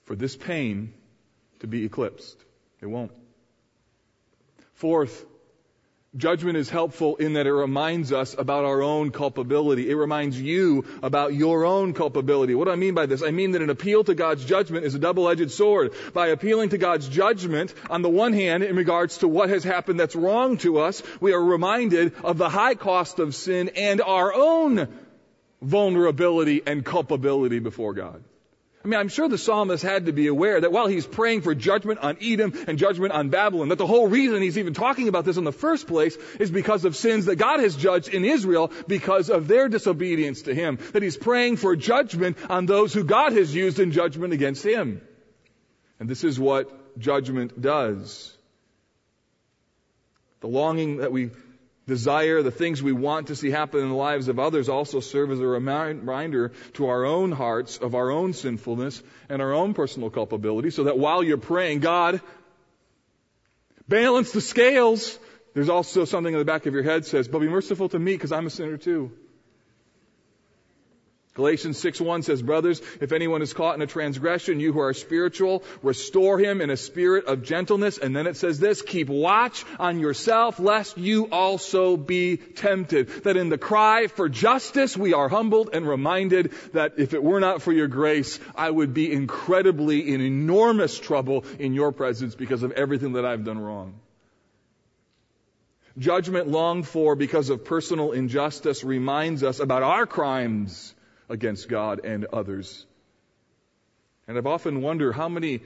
[0.06, 0.94] for this pain
[1.60, 2.38] to be eclipsed.
[2.82, 3.12] It won't.
[4.74, 5.24] Fourth,
[6.16, 9.89] Judgment is helpful in that it reminds us about our own culpability.
[9.89, 12.53] It reminds you about your own culpability.
[12.53, 13.24] What do I mean by this?
[13.24, 15.93] I mean that an appeal to God's judgment is a double-edged sword.
[16.14, 19.99] By appealing to God's judgment, on the one hand, in regards to what has happened
[19.99, 24.32] that's wrong to us, we are reminded of the high cost of sin and our
[24.36, 24.88] own
[25.64, 28.24] vulnerability and culpability before God.
[28.84, 31.56] I mean, I'm sure the psalmist had to be aware that while he's praying for
[31.56, 35.24] judgment on Edom and judgment on Babylon, that the whole reason he's even talking about
[35.24, 38.74] this in the first place is because of sins that God has judged in Israel
[38.88, 40.80] because of their disobedience to him.
[40.92, 45.02] That he's praying for judgment on those who God has used in judgment against him.
[45.98, 48.36] And this is what judgment does.
[50.42, 51.30] The longing that we
[51.88, 55.32] desire, the things we want to see happen in the lives of others also serve
[55.32, 60.10] as a reminder to our own hearts of our own sinfulness and our own personal
[60.10, 62.22] culpability so that while you're praying, God,
[63.88, 65.20] balance the scales,
[65.54, 68.14] there's also something in the back of your head says, but be merciful to me
[68.14, 69.12] because I'm a sinner too.
[71.36, 75.64] Galatians 6:1 says, "Brothers, if anyone is caught in a transgression, you who are spiritual,
[75.82, 80.00] restore him in a spirit of gentleness." And then it says this, "Keep watch on
[80.00, 85.72] yourself lest you also be tempted." That in the cry for justice, we are humbled
[85.74, 90.22] and reminded that if it were not for your grace, I would be incredibly in
[90.22, 93.96] enormous trouble in your presence because of everything that I've done wrong.
[95.98, 100.94] Judgment longed for because of personal injustice reminds us about our crimes
[101.34, 102.86] against God and others.
[104.28, 105.62] And I've often wondered how many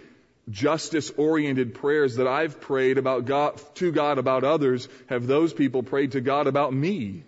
[0.50, 5.84] justice oriented prayers that I've prayed about God, to God about others have those people
[5.84, 7.24] prayed to God about me.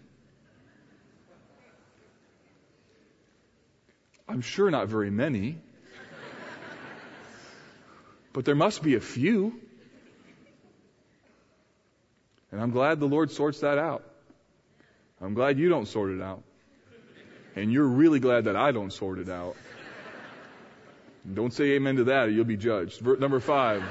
[4.28, 5.58] I'm sure not very many.
[8.32, 9.60] but there must be a few.
[12.52, 14.04] And I'm glad the Lord sorts that out.
[15.22, 16.44] I'm glad you don't sort it out.
[17.56, 19.56] And you're really glad that I don't sort it out.
[21.32, 23.06] Don't say amen to that or you'll be judged.
[23.06, 23.84] Number five.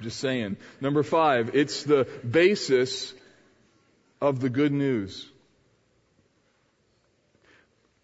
[0.00, 0.56] Just saying.
[0.80, 3.14] Number five, it's the basis
[4.20, 5.28] of the good news.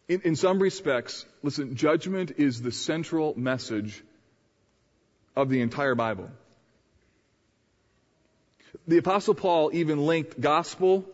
[0.09, 4.03] In, in, some respects, listen, judgment is the central message
[5.37, 6.31] of the entire Bible.
[8.87, 11.05] The apostle Paul even linked gospel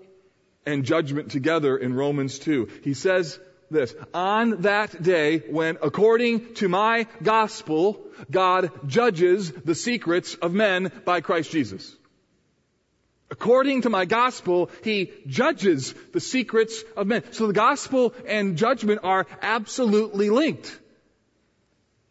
[0.67, 2.69] and judgment together in Romans 2.
[2.83, 3.39] He says
[3.71, 8.01] this, on that day when according to my gospel,
[8.31, 11.95] God judges the secrets of men by Christ Jesus.
[13.31, 17.25] According to my gospel, he judges the secrets of men.
[17.33, 20.79] So the gospel and judgment are absolutely linked.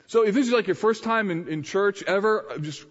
[0.08, 2.86] So if this is like your first time in, in church ever, I'm just,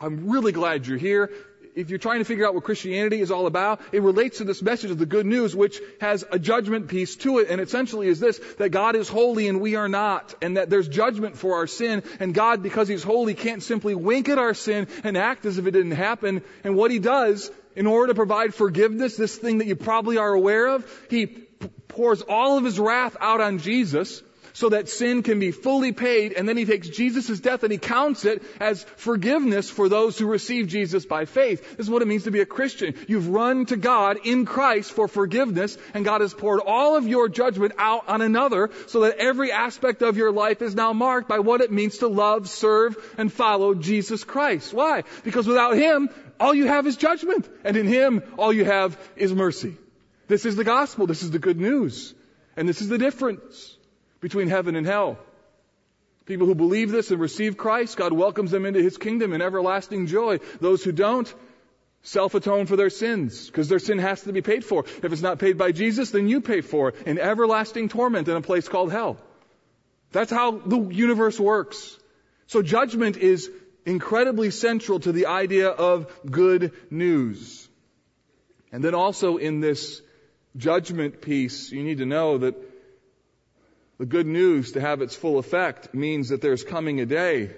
[0.00, 1.30] I'm really glad you're here
[1.76, 4.62] if you're trying to figure out what Christianity is all about, it relates to this
[4.62, 8.18] message of the good news, which has a judgment piece to it, and essentially is
[8.18, 11.66] this, that God is holy and we are not, and that there's judgment for our
[11.66, 15.58] sin, and God, because He's holy, can't simply wink at our sin and act as
[15.58, 19.58] if it didn't happen, and what He does, in order to provide forgiveness, this thing
[19.58, 24.22] that you probably are aware of, He pours all of His wrath out on Jesus,
[24.56, 27.76] so that sin can be fully paid, and then he takes Jesus' death and he
[27.76, 31.76] counts it as forgiveness for those who receive Jesus by faith.
[31.76, 32.94] This is what it means to be a Christian.
[33.06, 37.28] You've run to God in Christ for forgiveness, and God has poured all of your
[37.28, 41.40] judgment out on another, so that every aspect of your life is now marked by
[41.40, 44.72] what it means to love, serve, and follow Jesus Christ.
[44.72, 45.04] Why?
[45.22, 46.08] Because without Him,
[46.40, 49.76] all you have is judgment, and in Him, all you have is mercy.
[50.28, 51.06] This is the gospel.
[51.06, 52.14] This is the good news.
[52.56, 53.75] And this is the difference
[54.20, 55.18] between heaven and hell.
[56.24, 60.06] People who believe this and receive Christ, God welcomes them into His kingdom in everlasting
[60.06, 60.38] joy.
[60.60, 61.32] Those who don't,
[62.02, 64.84] self-atone for their sins, because their sin has to be paid for.
[65.02, 68.36] If it's not paid by Jesus, then you pay for it in everlasting torment in
[68.36, 69.18] a place called hell.
[70.12, 71.98] That's how the universe works.
[72.46, 73.50] So judgment is
[73.84, 77.68] incredibly central to the idea of good news.
[78.72, 80.00] And then also in this
[80.56, 82.54] judgment piece, you need to know that
[83.98, 87.50] the good news to have its full effect means that there's coming a day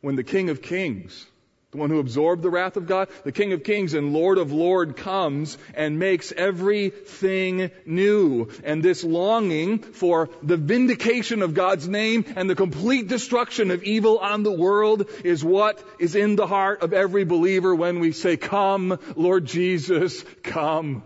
[0.00, 1.26] when the King of Kings,
[1.70, 4.52] the one who absorbed the wrath of God, the King of Kings and Lord of
[4.52, 8.48] Lord comes and makes everything new.
[8.62, 14.18] And this longing for the vindication of God's name and the complete destruction of evil
[14.18, 18.36] on the world is what is in the heart of every believer when we say,
[18.36, 21.02] come, Lord Jesus, come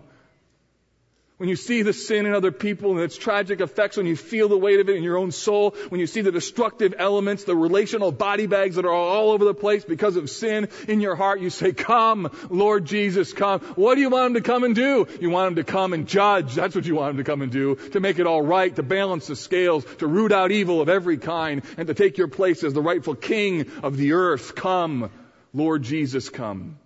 [1.39, 4.49] when you see the sin in other people and its tragic effects, when you feel
[4.49, 7.55] the weight of it in your own soul, when you see the destructive elements, the
[7.55, 11.39] relational body bags that are all over the place because of sin in your heart,
[11.39, 13.61] you say, come, Lord Jesus, come.
[13.75, 15.07] What do you want him to come and do?
[15.21, 16.55] You want him to come and judge.
[16.55, 17.75] That's what you want him to come and do.
[17.93, 21.17] To make it all right, to balance the scales, to root out evil of every
[21.17, 24.55] kind, and to take your place as the rightful king of the earth.
[24.55, 25.09] Come,
[25.53, 26.77] Lord Jesus, come.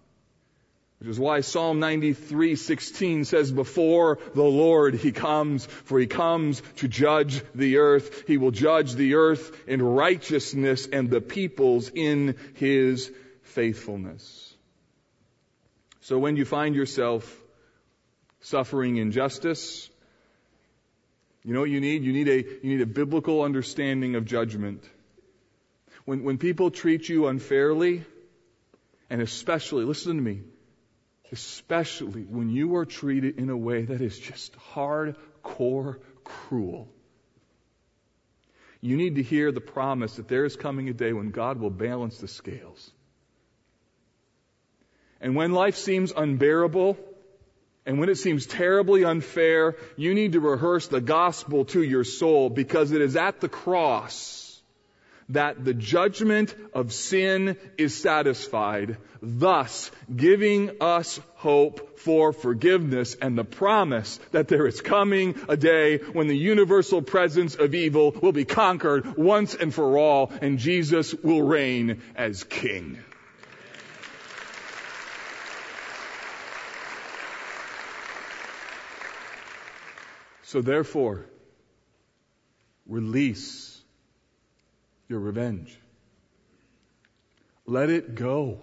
[1.03, 6.87] Which is why Psalm 93:16 says, "Before the Lord he comes, for he comes to
[6.87, 8.23] judge the earth.
[8.25, 14.55] He will judge the earth in righteousness and the peoples in his faithfulness."
[15.99, 17.37] So when you find yourself
[18.39, 19.89] suffering injustice,
[21.43, 22.05] you know what you need?
[22.05, 24.89] You need a, you need a biblical understanding of judgment.
[26.05, 28.05] When, when people treat you unfairly,
[29.09, 30.43] and especially, listen to me,
[31.31, 36.87] especially when you are treated in a way that is just hardcore cruel.
[38.81, 41.69] You need to hear the promise that there is coming a day when God will
[41.69, 42.91] balance the scales.
[45.21, 46.97] And when life seems unbearable,
[47.85, 52.49] and when it seems terribly unfair, you need to rehearse the gospel to your soul
[52.49, 54.42] because it is at the cross
[55.29, 63.43] that the judgment of sin is satisfied, thus giving us hope for forgiveness and the
[63.43, 68.45] promise that there is coming a day when the universal presence of evil will be
[68.45, 72.97] conquered once and for all and Jesus will reign as king.
[80.43, 81.25] So therefore,
[82.85, 83.72] release
[85.07, 85.77] your revenge.
[87.65, 88.59] Let it go.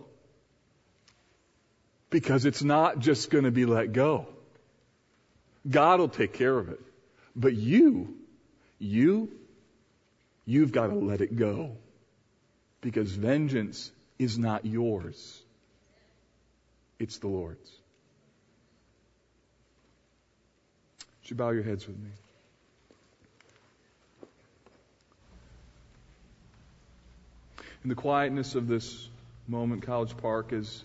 [2.10, 4.26] Because it's not just going to be let go.
[5.68, 6.80] God will take care of it.
[7.36, 8.16] But you,
[8.78, 9.30] you,
[10.44, 11.76] you've got to let it go.
[12.80, 15.42] Because vengeance is not yours.
[16.98, 17.70] It's the Lord's.
[21.22, 22.10] Would you bow your heads with me?
[27.82, 29.08] In the quietness of this
[29.48, 30.84] moment, College Park, as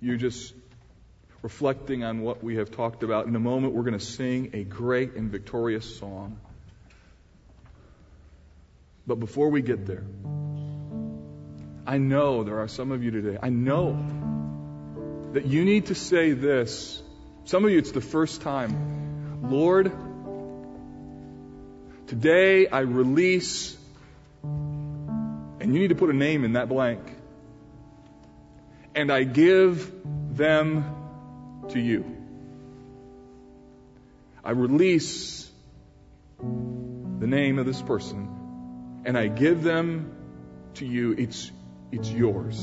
[0.00, 0.54] you just
[1.42, 4.64] reflecting on what we have talked about, in a moment we're going to sing a
[4.64, 6.38] great and victorious song.
[9.06, 10.04] But before we get there,
[11.86, 13.92] I know there are some of you today, I know
[15.32, 17.02] that you need to say this.
[17.44, 19.50] Some of you, it's the first time.
[19.50, 19.92] Lord,
[22.06, 23.76] today I release,
[25.62, 27.00] and you need to put a name in that blank,
[28.96, 29.92] and I give
[30.34, 30.84] them
[31.68, 32.04] to you.
[34.42, 35.48] I release
[36.38, 40.12] the name of this person, and I give them
[40.74, 41.12] to you.
[41.12, 41.52] It's,
[41.92, 42.58] it's yours.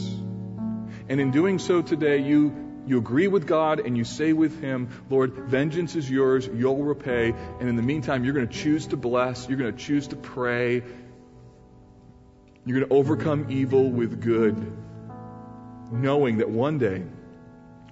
[1.08, 4.89] And in doing so today, you you agree with God and you say with Him,
[5.12, 7.36] Lord, vengeance is yours, you'll repay.
[7.60, 10.16] And in the meantime, you're going to choose to bless, you're going to choose to
[10.16, 10.82] pray,
[12.70, 14.55] you're going to overcome evil with good,
[15.91, 17.01] knowing that one day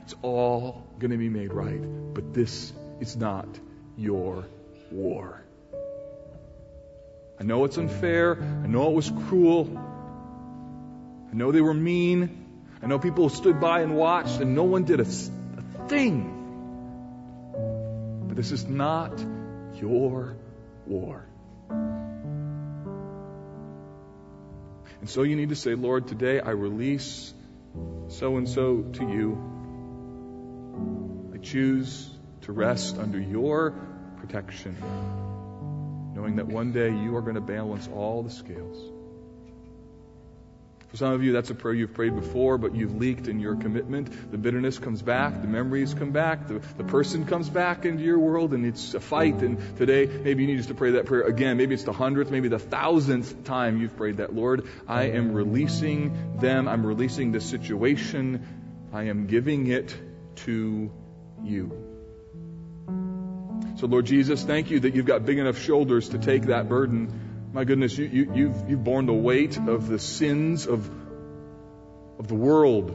[0.04, 1.82] it's all going to be made right.
[2.14, 3.48] But this is not
[3.98, 4.46] your
[4.92, 5.42] war.
[7.40, 8.38] I know it's unfair.
[8.40, 9.68] I know it was cruel.
[11.32, 12.46] I know they were mean.
[12.80, 16.34] I know people stood by and watched and no one did a, a thing.
[18.28, 19.26] But this is not
[19.74, 20.38] your
[20.86, 21.26] war.
[25.08, 27.34] And so you need to say, Lord, today I release
[28.10, 29.38] so and so to you.
[31.34, 32.10] I choose
[32.42, 33.72] to rest under your
[34.18, 34.76] protection,
[36.14, 38.97] knowing that one day you are going to balance all the scales.
[40.88, 43.58] For some of you, that's a prayer you've prayed before, but you've leaked in your
[43.58, 44.32] commitment.
[44.32, 48.20] The bitterness comes back, the memories come back, the, the person comes back into your
[48.20, 49.42] world, and it's a fight.
[49.42, 51.58] And today, maybe you need just to pray that prayer again.
[51.58, 54.34] Maybe it's the hundredth, maybe the thousandth time you've prayed that.
[54.34, 56.70] Lord, I am releasing them.
[56.70, 58.48] I'm releasing the situation.
[58.94, 59.94] I am giving it
[60.46, 60.90] to
[61.44, 61.72] you.
[63.76, 67.27] So, Lord Jesus, thank you that you've got big enough shoulders to take that burden.
[67.58, 70.88] My goodness, you, you, you've, you've borne the weight of the sins of,
[72.20, 72.92] of the world.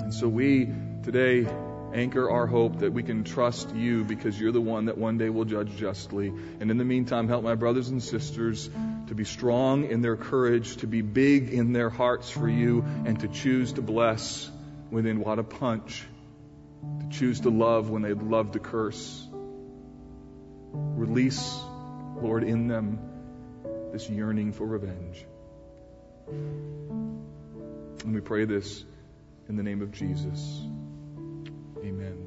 [0.00, 0.72] And so we
[1.04, 1.46] today
[1.94, 5.30] anchor our hope that we can trust you because you're the one that one day
[5.30, 6.32] will judge justly.
[6.58, 8.68] And in the meantime, help my brothers and sisters
[9.06, 13.20] to be strong in their courage, to be big in their hearts for you, and
[13.20, 14.50] to choose to bless
[14.90, 16.02] within what a punch,
[17.02, 19.24] to choose to love when they'd love to curse.
[20.72, 21.56] Release
[22.20, 22.98] Lord, in them
[23.92, 25.24] this yearning for revenge.
[28.04, 28.84] And we pray this
[29.48, 30.62] in the name of Jesus.
[31.78, 32.23] Amen.